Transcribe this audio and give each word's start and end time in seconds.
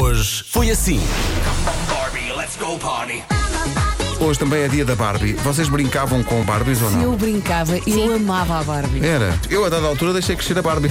Hoje 0.00 0.44
foi 0.48 0.70
assim. 0.70 1.00
Barbie, 1.88 2.32
let's 2.36 2.56
go 2.56 2.78
party. 2.78 3.22
Hoje 4.20 4.38
também 4.38 4.62
é 4.62 4.68
dia 4.68 4.84
da 4.84 4.94
Barbie. 4.94 5.32
Vocês 5.34 5.68
brincavam 5.68 6.22
com 6.22 6.42
Barbies 6.44 6.80
ou 6.80 6.90
não? 6.90 7.02
Eu 7.02 7.16
brincava, 7.16 7.76
eu 7.86 8.14
amava 8.14 8.60
a 8.60 8.64
Barbie. 8.64 9.04
Era. 9.04 9.38
Eu, 9.50 9.64
a 9.64 9.68
dada 9.68 9.86
altura, 9.86 10.12
deixei 10.14 10.34
crescer 10.36 10.56
a 10.58 10.62
Barbie. 10.62 10.90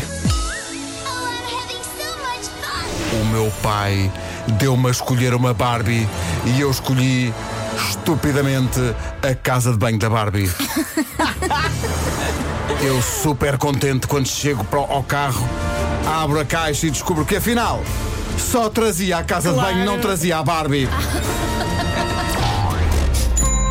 O 3.14 3.26
meu 3.32 3.52
pai 3.64 4.12
deu-me 4.60 4.88
a 4.88 4.92
escolher 4.92 5.34
uma 5.34 5.54
Barbie 5.54 6.08
e 6.46 6.60
eu 6.62 6.70
escolhi 6.70 7.34
estupidamente 7.90 8.80
a 9.28 9.34
casa 9.34 9.72
de 9.72 9.78
banho 9.78 9.98
da 9.98 10.10
Barbie. 10.10 10.50
eu 12.84 13.02
super 13.02 13.58
contente 13.58 14.06
quando 14.08 14.28
chego 14.28 14.64
para 14.66 14.80
o- 14.80 14.84
ao 14.92 15.04
carro, 15.04 15.48
abro 16.06 16.40
a 16.40 16.46
caixa 16.46 16.88
e 16.88 16.92
descubro 16.92 17.26
que 17.26 17.36
afinal 17.38 17.82
só 18.38 18.70
trazia 18.70 19.18
a 19.18 19.24
casa 19.24 19.52
de 19.52 19.56
banho, 19.60 19.86
não 19.86 20.00
trazia 20.00 20.38
a 20.38 20.44
Barbie. 20.44 20.88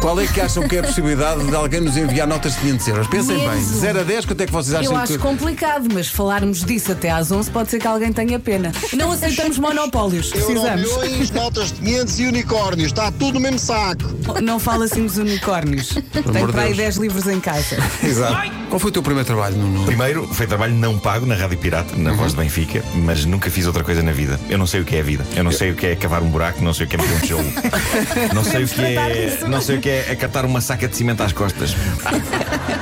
Qual 0.00 0.18
é 0.18 0.26
que 0.26 0.40
acham 0.40 0.66
que 0.66 0.76
é 0.76 0.80
a 0.80 0.82
possibilidade 0.82 1.46
de 1.46 1.54
alguém 1.54 1.78
nos 1.82 1.94
enviar 1.94 2.26
notas 2.26 2.54
de 2.54 2.60
500 2.60 2.88
euros? 2.88 3.06
Pensem 3.08 3.36
bem, 3.36 3.48
Mesmo. 3.48 3.80
0 3.80 4.00
a 4.00 4.02
10, 4.02 4.24
quanto 4.24 4.40
é 4.40 4.46
que 4.46 4.52
vocês 4.52 4.74
acham 4.74 4.92
Eu 4.92 4.98
acho 4.98 5.12
que. 5.12 5.18
complicado, 5.18 5.88
mas 5.92 6.08
falarmos 6.08 6.64
disso 6.64 6.92
até 6.92 7.10
às 7.10 7.30
11 7.30 7.50
pode 7.50 7.70
ser 7.70 7.78
que 7.78 7.86
alguém 7.86 8.10
tenha 8.10 8.38
pena. 8.38 8.72
Não 8.94 9.12
aceitamos 9.12 9.58
monopólios, 9.58 10.30
precisamos. 10.30 10.80
Milhões, 10.80 11.30
notas 11.30 11.68
de 11.68 11.80
500 11.80 12.18
e 12.18 12.26
unicórnios. 12.28 12.86
Está 12.92 13.12
tudo 13.12 13.34
no 13.34 13.40
mesmo 13.40 13.58
saco. 13.58 14.04
Não 14.42 14.58
fala 14.58 14.86
assim 14.86 15.04
dos 15.04 15.18
unicórnios. 15.18 15.88
de 15.90 16.22
para 16.22 16.62
aí 16.62 16.68
Deus. 16.68 16.76
10 16.78 16.96
livros 16.96 17.26
em 17.26 17.38
caixa. 17.38 17.76
Exato. 18.02 18.59
Qual 18.70 18.78
foi 18.78 18.90
o 18.90 18.92
teu 18.92 19.02
primeiro 19.02 19.26
trabalho, 19.26 19.56
Nuno? 19.56 19.84
Primeiro, 19.84 20.28
foi 20.28 20.46
trabalho 20.46 20.72
não 20.72 20.96
pago 20.96 21.26
na 21.26 21.34
Rádio 21.34 21.58
Pirata, 21.58 21.96
na 21.96 22.12
Voz 22.12 22.32
de 22.32 22.38
Benfica, 22.38 22.84
mas 22.94 23.24
nunca 23.24 23.50
fiz 23.50 23.66
outra 23.66 23.82
coisa 23.82 24.00
na 24.00 24.12
vida. 24.12 24.38
Eu 24.48 24.56
não 24.56 24.66
sei 24.66 24.80
o 24.80 24.84
que 24.84 24.94
é 24.94 25.00
a 25.00 25.02
vida. 25.02 25.26
Eu 25.34 25.42
não 25.42 25.50
sei 25.50 25.72
o 25.72 25.74
que 25.74 25.86
é 25.86 25.96
cavar 25.96 26.22
um 26.22 26.30
buraco, 26.30 26.62
não 26.62 26.72
sei 26.72 26.86
o 26.86 26.88
que 26.88 26.94
é 26.94 26.98
meter 27.00 27.16
um 27.16 27.20
tijolo. 27.20 27.52
não 28.32 28.44
sei 28.44 28.62
o 28.62 28.68
que 28.68 28.80
é. 28.80 29.38
Não 29.48 29.60
sei 29.60 29.76
o 29.76 29.80
que 29.80 29.88
é 29.88 30.12
acatar 30.12 30.46
uma 30.46 30.60
saca 30.60 30.86
de 30.86 30.96
cimento 30.96 31.20
às 31.20 31.32
costas. 31.32 31.74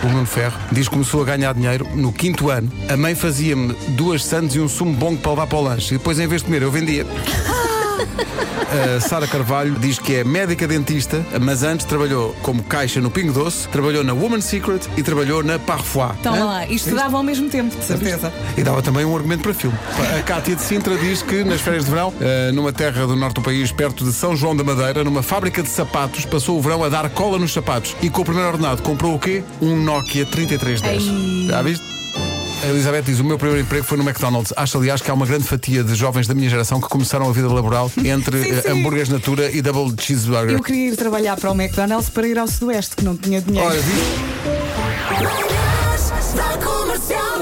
O 0.05 0.09
Nuno 0.09 0.27
Ferro 0.27 0.59
diz 0.70 0.89
que 0.89 0.92
começou 0.92 1.22
a 1.22 1.25
ganhar 1.25 1.55
dinheiro 1.55 1.89
no 1.94 2.12
quinto 2.12 2.50
ano. 2.50 2.70
A 2.91 2.97
mãe 2.97 3.14
fazia-me 3.14 3.72
duas 3.89 4.22
sandes 4.22 4.56
e 4.56 4.61
um 4.61 4.69
sumo 4.69 4.92
bom 4.92 5.16
para 5.16 5.31
levar 5.31 5.47
para 5.47 5.59
o 5.59 5.62
lanche. 5.62 5.94
E 5.94 5.98
depois, 5.98 6.20
em 6.20 6.27
vez 6.27 6.42
de 6.42 6.48
comer, 6.48 6.61
eu 6.61 6.70
vendia. 6.70 7.06
A 8.96 9.00
Sara 9.00 9.27
Carvalho 9.27 9.74
diz 9.78 9.98
que 9.98 10.16
é 10.16 10.24
médica 10.24 10.66
dentista, 10.68 11.24
mas 11.41 11.62
antes 11.62 11.86
trabalhou 11.86 12.34
como 12.42 12.62
caixa 12.62 13.00
no 13.00 13.10
Pingo 13.10 13.32
Doce, 13.32 13.66
trabalhou 13.68 14.04
na 14.04 14.12
Woman's 14.12 14.44
Secret 14.44 14.80
e 14.96 15.02
trabalhou 15.02 15.42
na 15.42 15.58
Parfois. 15.58 16.12
Toma 16.22 16.36
Hã? 16.36 16.44
lá, 16.44 16.66
isto 16.66 16.94
dava 16.94 17.16
ao 17.16 17.22
mesmo 17.22 17.48
tempo, 17.48 17.74
de 17.74 17.84
certeza. 17.84 18.32
E 18.56 18.62
dava 18.62 18.82
também 18.82 19.04
um 19.04 19.16
argumento 19.16 19.42
para 19.42 19.54
filme. 19.54 19.76
A 20.19 20.22
Cátia 20.22 20.54
de 20.54 20.62
Sintra 20.62 20.96
diz 20.98 21.22
que 21.22 21.44
nas 21.44 21.60
férias 21.60 21.84
de 21.86 21.91
verão, 21.91 22.12
eh, 22.20 22.50
numa 22.52 22.72
terra 22.72 23.06
do 23.06 23.16
norte 23.16 23.36
do 23.36 23.42
país, 23.42 23.72
perto 23.72 24.04
de 24.04 24.12
São 24.12 24.36
João 24.36 24.54
da 24.54 24.62
Madeira, 24.62 25.02
numa 25.02 25.22
fábrica 25.22 25.62
de 25.62 25.69
sapatos, 25.69 26.26
passou 26.26 26.58
o 26.58 26.60
verão 26.62 26.84
a 26.84 26.88
dar 26.88 27.08
cola 27.10 27.38
nos 27.38 27.52
sapatos. 27.52 27.96
E 28.02 28.10
com 28.10 28.20
o 28.20 28.24
primeiro 28.24 28.48
ordenado 28.50 28.82
comprou 28.82 29.14
o 29.14 29.19
quê? 29.19 29.42
Um 29.62 29.76
Nokia 29.82 30.26
3310. 30.26 31.02
Ei. 31.06 31.46
Já 31.48 31.62
viste? 31.62 31.97
A 32.62 32.67
Elizabeth 32.67 33.03
diz: 33.03 33.20
O 33.20 33.25
meu 33.25 33.39
primeiro 33.39 33.62
emprego 33.62 33.84
foi 33.84 33.97
no 33.97 34.05
McDonald's. 34.05 34.53
Acho, 34.56 34.78
aliás, 34.78 35.01
que 35.01 35.11
há 35.11 35.14
uma 35.14 35.27
grande 35.27 35.45
fatia 35.45 35.83
de 35.84 35.95
jovens 35.95 36.27
da 36.27 36.34
minha 36.34 36.48
geração 36.51 36.81
que 36.81 36.89
começaram 36.89 37.28
a 37.28 37.33
vida 37.33 37.48
laboral 37.48 37.91
entre 38.05 38.42
Sim, 38.42 38.50
eh, 38.50 38.62
sim. 38.62 38.69
hambúrgueres 38.81 39.09
natura 39.09 39.50
e 39.50 39.62
double 39.62 39.95
cheeseburger. 40.00 40.56
Eu 40.56 40.62
queria 40.62 40.89
ir 40.92 40.97
trabalhar 40.97 41.37
para 41.37 41.50
o 41.50 41.55
McDonald's 41.55 42.11
para 42.11 42.27
ir 42.27 42.39
ao 42.39 42.48
Sudoeste, 42.48 42.97
que 42.97 43.05
não 43.05 43.17
tinha 43.17 43.41
dinheiro. 43.41 43.69
Olha, 43.69 43.81
viste? 43.81 44.19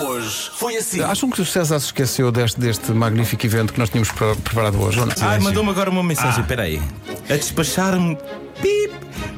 Hoje 0.07 0.51
foi 0.55 0.77
assim. 0.77 1.03
Acham 1.03 1.31
que 1.31 1.41
o 1.41 1.47
César 1.47 1.79
se 1.81 1.87
esqueceu 1.87 2.31
deste, 2.31 2.61
deste 2.61 2.93
magnífico 2.93 3.45
evento 3.47 3.73
que 3.73 3.79
nós 3.79 3.89
tínhamos 3.89 4.11
pre- 4.11 4.35
preparado 4.37 4.81
hoje? 4.81 5.01
Ou 5.01 5.07
não? 5.07 5.15
Ai, 5.23 5.39
mandou-me 5.39 5.71
agora 5.71 5.91
uma 5.91 6.03
mensagem, 6.03 6.45
peraí. 6.45 6.81
A 7.29 7.37
despachar-me. 7.37 8.17
Pip! 8.61 8.93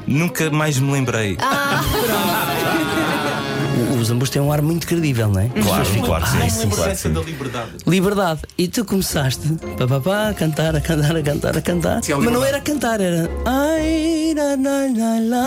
Nunca 0.07 0.49
mais 0.49 0.77
me 0.79 0.91
lembrei. 0.91 1.37
os 3.99 4.11
ambos 4.11 4.29
têm 4.29 4.41
um 4.41 4.51
ar 4.51 4.61
muito 4.61 4.87
credível, 4.87 5.29
não 5.29 5.41
é? 5.41 5.49
Claro, 5.49 5.85
sim, 5.85 6.01
claro, 6.01 6.25
sim. 6.25 6.37
Ah, 6.41 6.49
sim, 6.49 6.69
claro, 6.69 6.95
sim. 6.95 7.13
da 7.13 7.21
liberdade. 7.21 7.69
Liberdade. 7.85 8.41
E 8.57 8.67
tu 8.67 8.85
começaste 8.85 9.47
pá, 9.77 9.87
pá, 9.87 9.99
pá, 9.99 10.29
a 10.29 10.33
cantar, 10.33 10.75
a 10.75 10.81
cantar, 10.81 11.15
a 11.15 11.21
cantar, 11.21 11.57
a 11.57 11.61
cantar. 11.61 12.03
Sim, 12.03 12.13
Mas 12.15 12.33
não 12.33 12.43
era 12.43 12.59
cantar, 12.61 13.01
era. 13.01 13.29
Ai, 13.45 14.33
na, 14.35 14.57
na, 14.57 14.87
na, 14.87 15.19
na, 15.21 15.45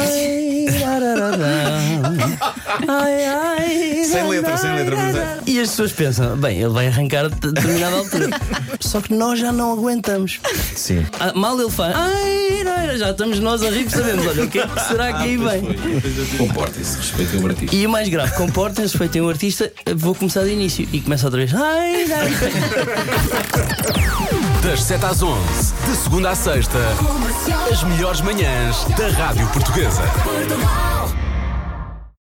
ai, 2.89 3.25
ai, 3.27 4.05
sem 4.05 4.29
letra, 4.29 4.57
sem 4.57 4.75
letra. 4.75 4.97
É. 4.97 5.39
E 5.47 5.61
as 5.61 5.71
pessoas 5.71 5.93
pensam, 5.93 6.37
bem, 6.37 6.59
ele 6.59 6.73
vai 6.73 6.87
arrancar 6.89 7.27
a 7.27 7.29
determinada 7.29 7.97
altura. 7.97 8.29
Só 8.81 9.01
que 9.01 9.15
nós 9.15 9.39
já 9.39 9.53
não 9.53 9.73
aguentamos. 9.73 10.41
Sim. 10.75 11.07
Ah, 11.21 11.33
mal 11.35 11.61
ele 11.61 11.71
faz. 11.71 11.95
Ai, 11.95 12.62
já 12.99 13.11
estamos 13.11 13.39
nós 13.41 13.63
a 13.63 13.71
rir, 13.71 13.89
sabemos. 13.91 14.27
Olha, 14.27 14.45
o 14.45 14.49
que 14.49 14.59
é 14.59 14.67
que 14.67 14.81
será 14.81 15.13
que 15.13 15.23
aí 15.23 15.37
vem? 15.37 15.63
Comportem-se, 16.39 16.97
respeitem 16.97 17.41
o 17.41 17.47
artista. 17.47 17.77
E 17.77 17.87
o 17.87 17.91
mais 17.91 18.09
grave, 18.09 18.33
comportem-se, 18.35 18.97
foi 18.97 19.09
tem 19.09 19.23
um 19.23 19.29
artista, 19.29 19.73
vou 19.97 20.15
começar 20.15 20.41
do 20.43 20.49
início. 20.49 20.89
E 20.93 21.01
começa 21.01 21.27
outra 21.27 21.39
vez. 21.39 21.55
Ai, 21.55 22.07
ai. 22.13 22.31
Das 24.63 24.83
7 24.85 25.05
às 25.05 25.23
11, 25.23 25.75
de 25.87 25.97
segunda 25.97 26.31
à 26.31 26.35
sexta, 26.37 26.79
as 27.71 27.83
melhores 27.83 28.21
manhãs 28.21 28.85
da 28.97 29.09
Rádio 29.09 29.47
Portuguesa. 29.49 30.03
Portugal. 30.23 31.22